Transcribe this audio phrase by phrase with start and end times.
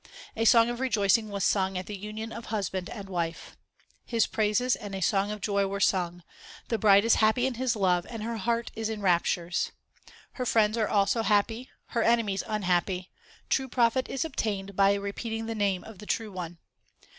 [0.35, 3.55] A song of rejoicing was sung at the union of Husband and wife.
[4.03, 6.23] His praises and a song of joy were sung;
[6.69, 9.71] the bride is happy in His love and her heart is in raptures.
[10.31, 13.11] Her friends are also happy, her enemies unhappy;
[13.47, 16.57] true profit is obtained by repeating the name of the True One.